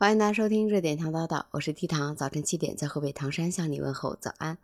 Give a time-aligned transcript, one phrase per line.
[0.00, 4.56] 欢迎大家收听热点糖叨叨，我是 T 糖，早晨七点在河北唐山向你问候早安。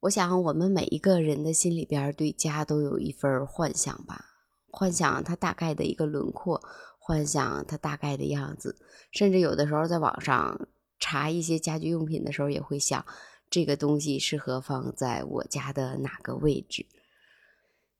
[0.00, 4.26] 我想我们每一个人的心里边对家都有一份幻想吧，
[4.70, 6.60] 幻想它大概的一个轮廓，
[6.98, 8.76] 幻想它大概的样子，
[9.10, 10.68] 甚至有的时候在网上
[11.00, 13.02] 查一些家居用品的时候，也会想
[13.48, 16.84] 这个东西适合放在我家的哪个位置。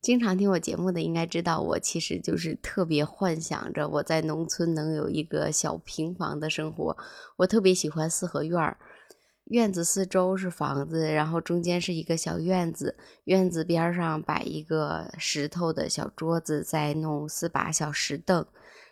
[0.04, 6.94] 经常听我节目的应该知道，我其实就是特别幻想着我在农村能有一个小平房的生活。
[7.36, 8.76] 我特别喜欢四合院儿，
[9.44, 18.44] 院子四周是房子，然后中间是一个小院子，院子边上摆一个石头的小桌子，再弄四把小石凳，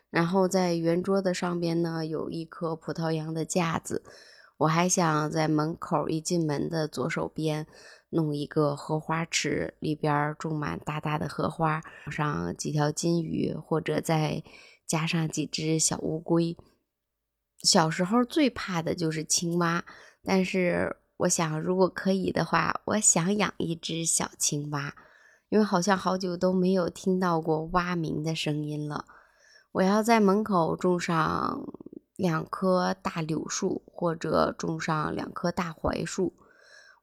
[0.08, 4.02] 然后在圆桌子上边呢有一棵葡萄杨的架子。
[4.62, 7.66] 我还想在门口一进门的左手边。
[8.14, 11.80] 弄一个荷花池，里边种满大大的荷花，
[12.10, 14.42] 上几条金鱼，或者再
[14.86, 16.54] 加上几只小乌龟。
[17.62, 19.82] 小时候最怕的就是青蛙，
[20.22, 24.94] 但是我想，如果可以的话，我想养一只小青蛙，
[25.48, 29.06] 因为好像好久都没有听到过蛙鸣的声音了。
[29.72, 31.66] 我要在门口种上
[32.16, 36.34] 两棵大柳树，或者种上两棵大槐树。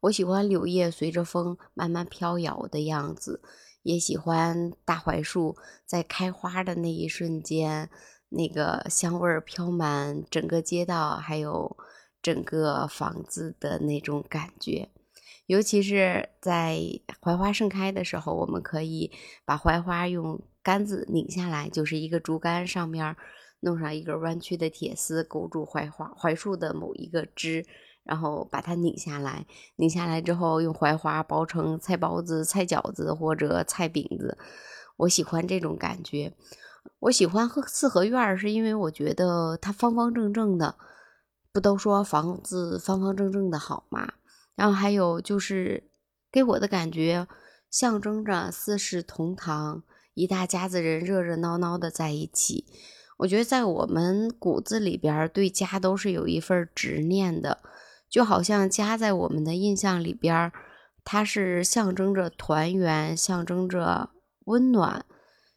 [0.01, 3.41] 我喜欢柳叶随着风慢慢飘摇的样子，
[3.83, 7.89] 也喜欢大槐树在开花的那一瞬间，
[8.29, 11.75] 那个香味儿飘满整个街道，还有
[12.21, 14.89] 整个房子的那种感觉。
[15.47, 16.79] 尤其是在
[17.19, 19.11] 槐花盛开的时候，我们可以
[19.43, 23.17] 把槐花用杆子拧下来，就是一个竹竿上面
[23.61, 27.65] 弄上一根弯曲的铁丝，勾住槐花槐树的某一个枝。
[28.05, 34.35] 然后把它拧下来，拧下来之后用槐花包成菜包子、菜饺子或者菜饼子。
[34.97, 36.33] 我喜欢这种感觉。
[36.99, 40.75] 我喜欢四合院，是因为我觉得它方方正正的。
[41.51, 44.13] 不都说房子方方正正的好吗？
[44.55, 45.91] 然后还有就是
[46.31, 47.27] 给我的感觉，
[47.69, 49.83] 象征着四世同堂，
[50.15, 52.65] 一大家子人热热闹闹的在一起。
[53.19, 57.59] 我觉得在我们骨子里边，对家都是有一份执念的。
[58.09, 60.51] 就好像家在我们的印象里边，
[61.03, 64.09] 它是象征着团圆，象征着
[64.45, 65.05] 温暖，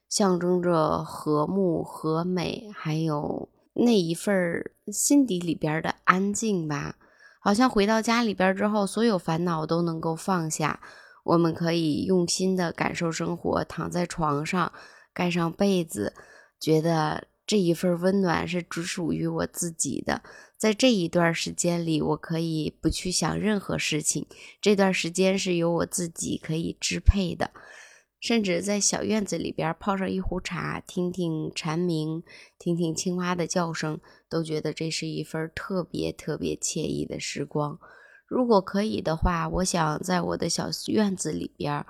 [0.08, 6.96] 象征着和睦和美，还有那一份心底里边的安静吧。
[7.38, 10.80] 好像回到家里边之后，所有烦恼都能够放下，
[11.22, 14.72] 我们可以用心的感受生活，躺在床上，
[15.14, 16.12] 盖上被子，
[16.58, 17.28] 觉得。
[17.46, 20.22] 这一份温暖是只属于我自己的，
[20.56, 24.26] 在这一段时间里，我可以不去想任何事情。
[24.60, 27.50] 这段时间是由我自己可以支配的，
[28.20, 32.22] 甚至在小院子里边泡上一壶茶，听听蝉鸣，
[32.58, 37.78] 听听青蛙的叫声，都觉得这是一份特别特别惬意的时光。
[38.26, 41.84] 如果可以的话，我想在我的小院子里边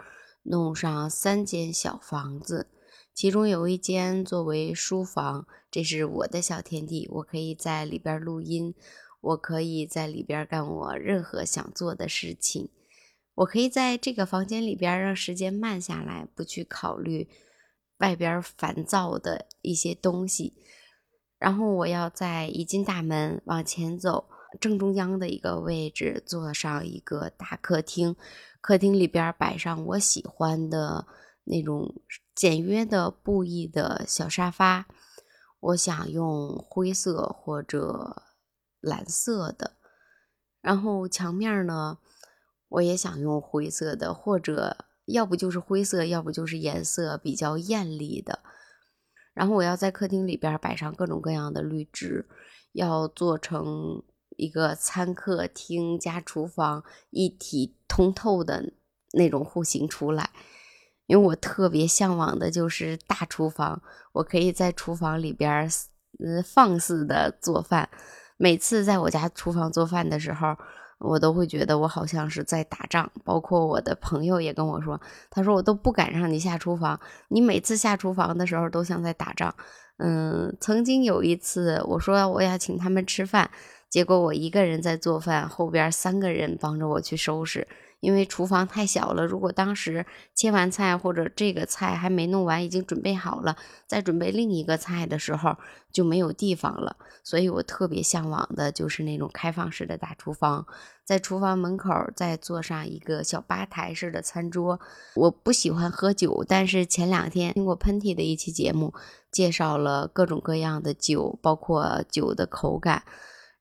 [0.45, 2.69] 弄上三间小房子。
[3.15, 8.75] 其中有一间作为书房，这是我的小天地，我可以在里边录音，
[9.21, 12.71] 我可以在里边干我任何想做的事情，
[13.35, 17.29] 我可以在这个房间里边让时间慢下来，不去考虑
[17.99, 20.55] 外边烦躁的一些东西。
[21.39, 24.25] 然后我要在一进大门往前走，
[24.59, 28.17] 正中央的一个位置坐上一个大客厅，
[28.63, 31.07] 客厅里边摆上我喜欢的
[31.45, 31.95] 那种。
[32.35, 34.87] 简约的布艺的小沙发，
[35.61, 38.23] 我想用灰色或者
[38.81, 39.73] 蓝色的。
[40.61, 41.99] 然后墙面呢，
[42.69, 48.41] 我也想用灰色的，或者要不就是灰色，要不就是颜色比较艳丽的。
[49.35, 52.29] 然后我要在客厅里边摆上各种各样的绿植，
[52.73, 54.03] 要做成
[54.37, 58.73] 一个餐客厅加厨房一体通透的
[59.13, 60.31] 那种户型出来。
[61.07, 63.81] 因为我特别向往的就是大厨房，
[64.13, 65.69] 我可以在厨房里边儿，
[66.25, 67.89] 嗯，放肆的做饭。
[68.37, 70.57] 每次在我家厨房做饭的时候，
[70.99, 73.11] 我都会觉得我好像是在打仗。
[73.25, 75.01] 包括我的朋友也跟我说，
[75.31, 76.99] 他说我都不敢让你下厨房，
[77.29, 79.55] 你每次下厨房的时候都像在打仗。
[79.99, 83.49] 嗯，曾经有一次我说我要请他们吃饭，
[83.93, 87.69] 结果我一个人在做饭，后边三个人帮着我去收拾。
[88.01, 89.25] 因为厨房太小了。
[89.25, 90.05] 如果当时
[90.35, 93.57] 切完菜或者这个菜还没弄完，已经准备好了，
[93.87, 95.57] 再准备另一个菜的时候
[95.93, 96.97] 就没有地方了。
[97.23, 100.67] 所以我特别向往的就是那种开放式的大厨房，
[101.05, 104.81] 在厨房门口再做上一个小吧台式的餐桌。
[105.15, 108.93] 我不喜欢喝酒，但是前两天听过喷嚏的一期节目，
[109.31, 113.05] 介绍了各种各样的酒，包括酒的口感。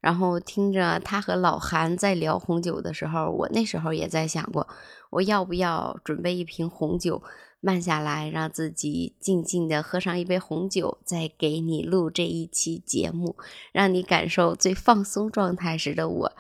[0.02, 4.68] 然后听着他和老韩在聊红酒的时候，我那时候也在想过，
[5.12, 7.22] 我要不要准备一瓶红酒，
[7.60, 13.36] 慢下来，让自己静静的喝上一杯红酒，再给你录这一期节目，
[13.72, 16.32] 让你感受最放松状态时的我。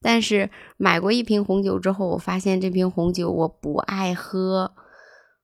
[0.00, 4.72] 但是买过一瓶红酒之后，我发现这瓶红酒我不爱喝，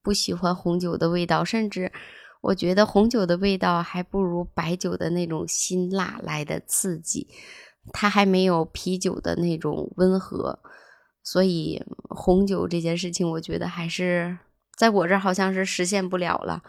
[0.02, 1.92] 不喜欢红酒的味道，甚至。
[2.40, 7.28] 我觉得红酒的味道还不如白酒的那种辛辣来的刺激，
[7.92, 10.60] 它还没有啤酒的那种温和，
[11.22, 14.38] 所以红酒这件事情，我觉得还是
[14.76, 16.62] 在我这儿好像是实现不了了。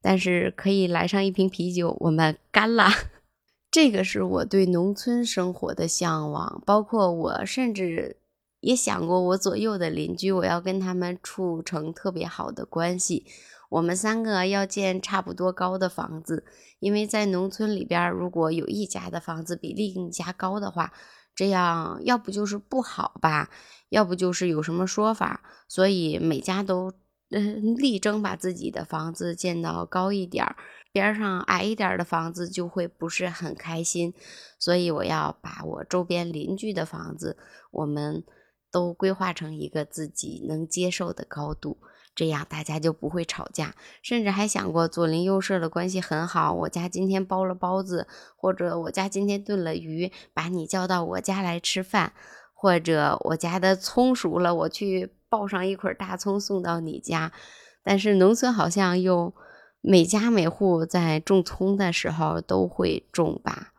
[0.00, 2.88] 但是可以来上一瓶啤酒，我们干了。
[3.70, 8.16] 这个是我对农村生活的向往，包括我甚至
[8.60, 13.26] 也想过，我左右的邻居，我要跟他们处成特别好的关系。
[13.68, 16.44] 我们三个要建差不多高的房子，
[16.78, 20.92] 因为在农村里边，如果有一家的房子比另一家高的话，
[21.34, 23.50] 这样要不就是不好吧，
[23.90, 26.92] 要不就是有什么说法，所以每家都
[27.30, 30.46] 嗯力争把自己的房子建到高一点，
[30.90, 34.14] 边上矮一点的房子就会不是很开心，
[34.58, 37.36] 所以我要把我周边邻居的房子，
[37.70, 38.24] 我们
[38.72, 41.76] 都规划成一个自己能接受的高度。
[42.18, 46.52] 这样大家就不会吵架，甚至还想过左邻右舍的关系很好。
[46.52, 52.12] 我家今天包了包子，或者我家今天炖了鱼，把你叫到我家来吃饭，
[52.52, 57.30] 或者我家的葱熟了，我去抱上一捆大葱送到你家。
[57.84, 59.32] 但是农村好像又
[59.80, 63.74] 每家每户在种葱的时候都会种吧。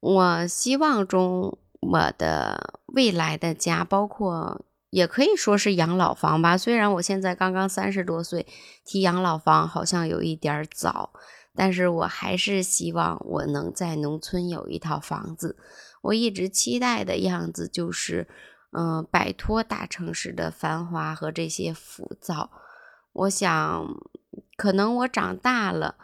[0.00, 4.64] 我希望中我的未来的家，包括。
[4.94, 8.46] 也可以说是养老房吧，虽然我现在刚刚三十多岁，
[8.84, 11.10] 提养老房好像有一点早，
[11.56, 15.56] 但是我还是希望我能在农村有一套房子。
[16.00, 18.28] 我一直期待的样子就是，
[18.70, 22.52] 嗯，摆脱大城市的繁华和这些浮躁。
[23.14, 23.84] 我想，
[24.56, 25.96] 可能我长大了，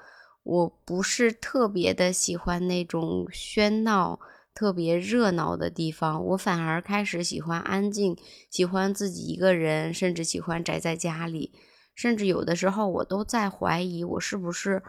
[0.43, 4.19] 我不是特别的喜欢那种喧闹。
[4.61, 8.15] 特别热闹的地方，我反而开始喜欢安静，
[8.51, 11.55] 喜欢自己一个人，甚至喜欢宅在家里。
[11.95, 14.83] 甚至有的时候，我都在怀疑，我是不是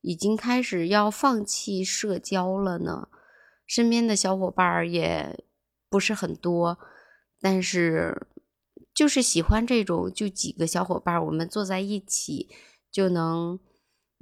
[0.00, 3.06] 已经开始要放弃社交了呢？
[3.64, 5.38] 身边的小伙伴也
[5.88, 6.76] 不是很多，
[7.40, 8.26] 但是
[8.92, 12.48] 就是喜欢这种，就几个小伙伴，我们坐在一起
[12.90, 13.60] 就能。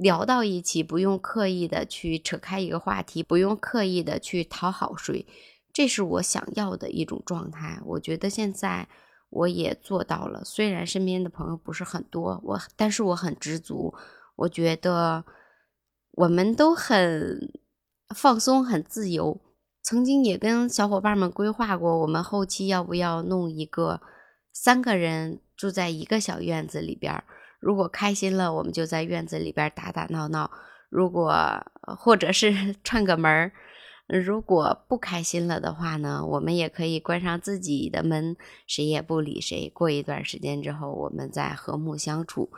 [0.00, 5.26] 聊到一起，不用刻意的去扯开一个话题，不用刻意的去讨好谁，
[5.73, 7.79] 这是我想要的一种状态。
[7.85, 8.88] 我觉得现在
[9.29, 13.94] 我也做到了，虽然身边的朋友不是很多，我但是我很知足。
[14.37, 15.23] 我觉得
[16.12, 17.53] 我们都很
[18.14, 19.38] 放松，很自由。
[19.82, 24.00] 曾经也跟小伙伴们规划过，我们后期要不要弄一个
[24.53, 27.25] 三个人住在一个小院子里边儿。
[27.61, 30.51] 如果开心了，我们就在院子里边打打闹闹；
[30.89, 31.33] 如果
[31.99, 33.53] 或者是 串个门，
[34.09, 38.37] 如果不开心了的话呢，我们也可以关上自己的门，
[38.67, 39.71] 谁也不理谁。
[39.73, 42.51] 过一段时间之后，我们再和睦相处，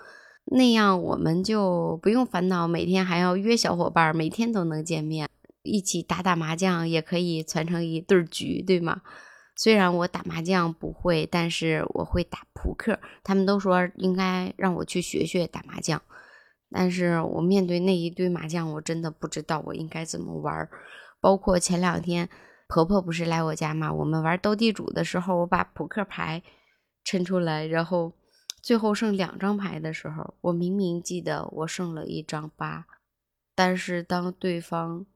[0.47, 5.29] 那样我们就不用烦恼每天还要约小伙伴，每天都能见面，
[5.63, 9.03] 一起打打麻将，也可以攒成一对局，对吗？
[9.55, 12.99] 虽然我打麻将不会，但是我会打扑克。
[13.23, 16.01] 他们都说应该让我去学学打麻将，
[16.71, 20.69] 但是我面对那一堆麻将，我真的不知道我应该怎么玩。
[21.21, 22.29] 包括前两天
[22.67, 26.43] 婆婆不是来我家嘛，我们玩斗地主的时候，我把扑克牌
[27.05, 28.15] 抻出来，然后
[28.63, 32.87] 最后剩两张牌的时候，我明明记得我剩了一张八，
[33.55, 35.07] 但是当对方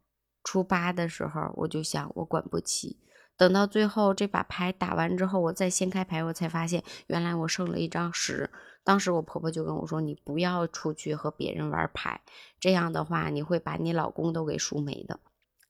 [0.44, 2.98] 出八的时候，我就想我管不起。
[3.36, 8.50] 等到最后这把牌打完之后，我再掀开牌，我才发现原来我剩了一张十。
[8.82, 12.20] 当时我婆婆就跟我说：“你不要出去和别人玩牌，
[12.60, 15.18] 这样的话你会把你老公都给输没的。”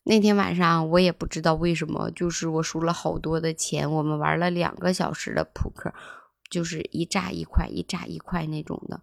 [0.04, 3.90] 那天晚上我也不知道为什么，就是我输了好多的钱。
[3.90, 5.92] 我们玩了两个小时的扑克，
[6.48, 9.00] 就是一炸一块，一炸一块那种的。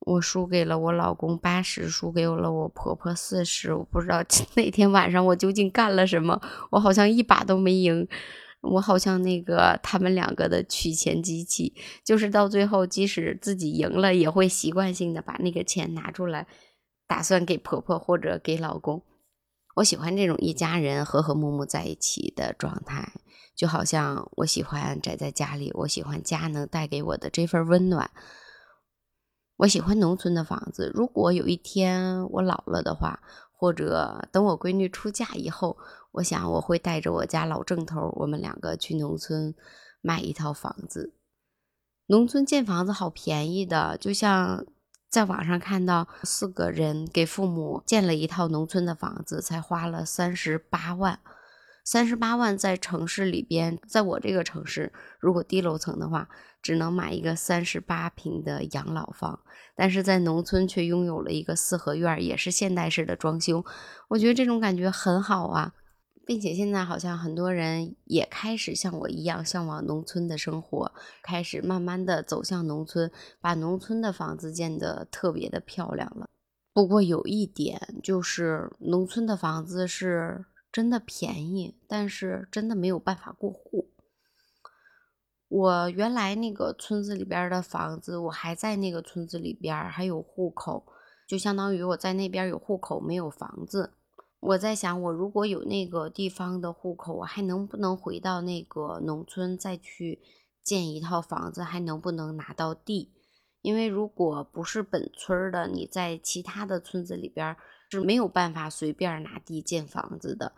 [0.00, 3.74] 我输给了我老公八十，输给了我婆婆四十。
[3.74, 4.22] 我不知道
[4.56, 6.40] 那天晚上我究竟干了什么，
[6.70, 8.08] 我好像一把都没赢。
[8.60, 11.74] 我好像那个他们两个的取钱机器，
[12.04, 16.48] 就是到最后，即使自己赢了，也会习惯性的把那个钱拿出来，
[17.06, 19.04] 打算给婆婆或者给老公。
[19.76, 23.12] 我喜欢这种一家人和和睦睦在一起的状态，
[23.54, 28.10] 就好像我喜欢宅在家里，我喜欢家能带给我的这份温暖。
[29.58, 30.90] 我喜欢农村的房子。
[30.94, 33.20] 如果有一天我老了的话，
[33.52, 35.76] 或者等我闺女出嫁以后，
[36.12, 39.52] 我想我会带着我家老郑头，我们两个去农村
[40.00, 41.12] 买一套房子。
[42.06, 44.64] 农村建房子好便宜的，就像
[45.10, 51.18] 在网上看到四个人给父母建了一套农村的房子，才花了三十八万。
[51.90, 56.28] 三十八万在城市里边，在我这个城市，如果低楼层的话，
[56.60, 59.40] 只能买一个三十八平的养老房；
[59.74, 63.64] 但是在农村却拥有了一个四合院，也是现代式的装修。
[64.08, 65.72] 我觉得这种感觉很好啊，
[66.26, 70.92] 并且现在好像很多人也开始像我一样向往农村的生活，
[71.22, 76.28] 开始慢慢的走向农村，把农村的房子建得特别的漂亮了。
[76.74, 80.44] 不过有一点就是，农村的房子是。
[80.70, 83.90] 真的便宜，但是真的没有办法过户。
[85.48, 90.84] 我原来那个村子里边的房子，我还在那个村子里边，还有户口，
[91.26, 93.94] 就相当于我在那边有户口，没有房子。
[94.40, 100.20] 我在想，我如果有那个地方的户口，我还能不能回到那个农村再去
[100.62, 101.62] 建一套房子？
[101.62, 103.14] 还能不能拿到地？
[103.62, 107.56] 因为如果不是本村的，你在其他的村子里边。
[107.90, 110.52] 是没有办法随便拿地建房子的。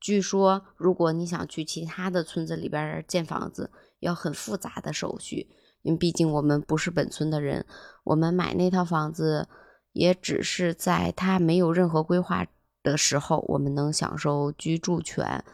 [0.00, 5.48] 据说，如果你想去其他的村子里边建房子，要很复杂的手续。
[5.82, 7.66] 因为毕竟我们不是本村的人，
[8.04, 9.48] 我们买那套房子
[9.92, 12.46] 也只是在他没有任何规划
[12.82, 15.44] 的时候，我们能享受居住权。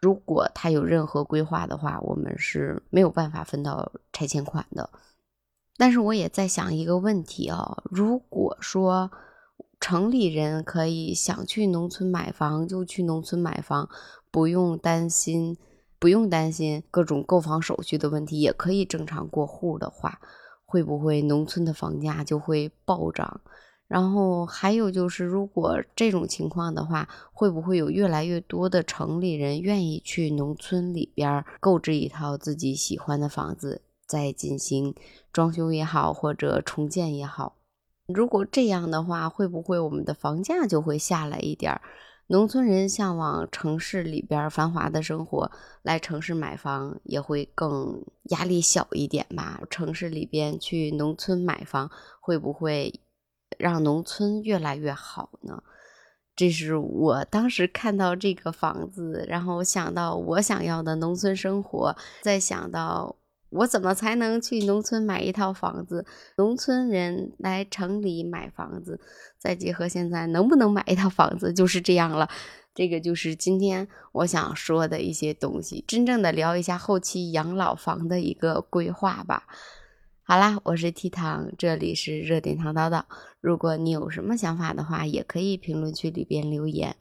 [0.00, 4.90] 如果他有任何规划的话，我们是没有办法分到拆迁款的。
[5.76, 9.10] 但是我也在想一个问题啊，如果说。
[9.82, 13.90] 城里人可以想去农村买房就去农村买房，
[14.30, 15.58] 不用担心，
[15.98, 20.20] 不用担心各种购房手续的问题，也可以正常过户的话，
[20.64, 23.40] 会不会农村的房价就会暴涨？
[23.88, 34.94] 然后还有就是，如果这种情况的话，会不会有越来越多的城里人愿意去农村里边购置一套自己喜欢的房子，再进行
[35.32, 37.56] 装修也好，或者重建也好？
[38.12, 41.80] 如果这样的话，会不会我们的房价就会下来一点儿？
[42.28, 45.50] 农村人向往城市里边繁华的生活，
[45.82, 49.60] 来城市买房也会更压力小一点吧？
[49.68, 51.90] 城市里边去农村买房，
[52.20, 53.00] 会不会
[53.58, 55.62] 让农村越来越好呢？
[56.34, 63.16] 这是我当时看到这个房子，然后想到我想要的农村生活，再想到。
[63.52, 66.04] 我怎么才能去农村买一套房子？
[66.36, 68.98] 农村人来城里买房子，
[69.38, 72.28] 再结合现在能不能买一套房子，就是这样了。
[72.74, 79.44] 这个就是今天我想说的一些东西，真正的聊一下后期养老房的一个规划吧。
[80.24, 83.02] 好啦，我是 T 糖，这里是热点糖叨叨。
[83.40, 86.96] 如果你有什么想法的话，也可以评论区里边留言，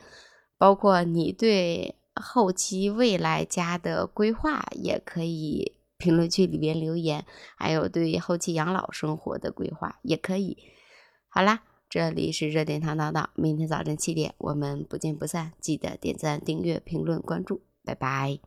[0.58, 5.74] 包括你对后期未来家的规划，也可以。
[6.02, 7.24] 评论区里边留言，
[7.56, 10.58] 还有对后期养老生活的规划也可以。
[11.30, 18.40] 好啦，这里是热点糖叨叨，明天早晨七点我们不见不散，记得点赞、订阅、评论、关注，拜拜。